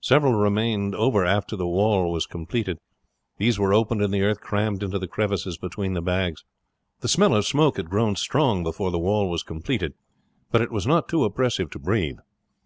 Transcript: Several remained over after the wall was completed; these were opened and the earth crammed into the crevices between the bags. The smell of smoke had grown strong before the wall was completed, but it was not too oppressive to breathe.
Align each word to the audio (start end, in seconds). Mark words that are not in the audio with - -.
Several 0.00 0.32
remained 0.32 0.94
over 0.94 1.26
after 1.26 1.54
the 1.54 1.66
wall 1.66 2.10
was 2.10 2.24
completed; 2.24 2.78
these 3.36 3.58
were 3.58 3.74
opened 3.74 4.00
and 4.00 4.14
the 4.14 4.22
earth 4.22 4.40
crammed 4.40 4.82
into 4.82 4.98
the 4.98 5.06
crevices 5.06 5.58
between 5.58 5.92
the 5.92 6.00
bags. 6.00 6.42
The 7.00 7.08
smell 7.08 7.34
of 7.34 7.44
smoke 7.44 7.76
had 7.76 7.90
grown 7.90 8.16
strong 8.16 8.62
before 8.64 8.90
the 8.90 8.98
wall 8.98 9.28
was 9.28 9.42
completed, 9.42 9.92
but 10.50 10.62
it 10.62 10.72
was 10.72 10.86
not 10.86 11.06
too 11.06 11.22
oppressive 11.22 11.68
to 11.72 11.78
breathe. 11.78 12.16